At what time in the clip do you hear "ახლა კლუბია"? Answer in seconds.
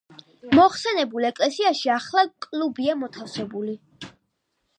1.99-2.97